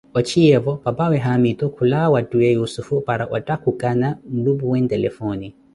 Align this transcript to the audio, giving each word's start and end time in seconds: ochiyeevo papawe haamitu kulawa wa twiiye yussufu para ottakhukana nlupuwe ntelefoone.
ochiyeevo 0.19 0.73
papawe 0.83 1.17
haamitu 1.17 1.65
kulawa 1.75 2.09
wa 2.13 2.21
twiiye 2.29 2.51
yussufu 2.59 2.93
para 3.07 3.23
ottakhukana 3.35 4.07
nlupuwe 4.33 4.77
ntelefoone. 4.81 5.47